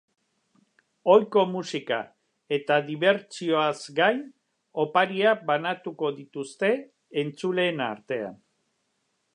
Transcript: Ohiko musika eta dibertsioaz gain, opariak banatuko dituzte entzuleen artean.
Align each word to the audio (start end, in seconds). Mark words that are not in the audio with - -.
Ohiko 1.15 1.41
musika 1.49 1.99
eta 2.57 2.77
dibertsioaz 2.87 3.75
gain, 4.01 4.25
opariak 4.85 5.45
banatuko 5.53 6.11
dituzte 6.21 6.73
entzuleen 7.25 7.85
artean. 7.93 8.41